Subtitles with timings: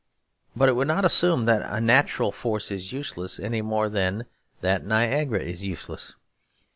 [0.55, 4.25] But it would not assume that a natural force is useless, any more than
[4.61, 6.15] that Niagara is useless.